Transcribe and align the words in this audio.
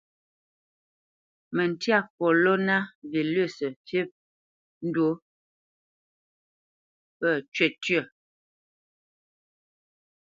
Mǝ́ntya 1.55 1.97
koloná 2.15 2.75
vilʉsǝ 3.11 3.67
fi 3.85 3.99
ndú 4.87 5.07
pǝ́ 7.19 7.33
cywítyǝ́. 7.53 8.03